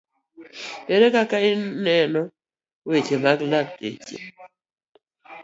[0.93, 2.21] Ere kaka inono
[2.89, 4.17] weche mag lakteche